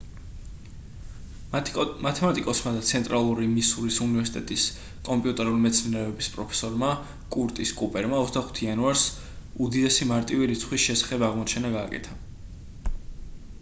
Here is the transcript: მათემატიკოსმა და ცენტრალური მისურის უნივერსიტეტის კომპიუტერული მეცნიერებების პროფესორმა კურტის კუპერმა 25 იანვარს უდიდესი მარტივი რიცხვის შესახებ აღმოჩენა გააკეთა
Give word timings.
მათემატიკოსმა 2.05 2.71
და 2.77 2.79
ცენტრალური 2.91 3.49
მისურის 3.57 3.99
უნივერსიტეტის 4.05 4.63
კომპიუტერული 5.09 5.61
მეცნიერებების 5.65 6.29
პროფესორმა 6.37 6.89
კურტის 7.37 7.73
კუპერმა 7.83 8.21
25 8.29 8.61
იანვარს 8.69 9.07
უდიდესი 9.67 10.09
მარტივი 10.13 10.47
რიცხვის 10.53 10.87
შესახებ 10.89 11.27
აღმოჩენა 11.29 11.71
გააკეთა 11.77 12.17